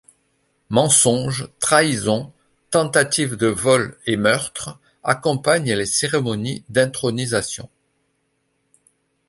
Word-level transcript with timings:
Mensonges, 0.71 1.47
trahisons, 1.59 2.33
tentatives 2.71 3.35
de 3.35 3.45
vols 3.45 3.95
et 4.07 4.17
meurtres 4.17 4.79
accompagnent 5.03 5.73
les 5.75 5.85
cérémonies 5.85 6.63
d’intronisation. 6.69 7.69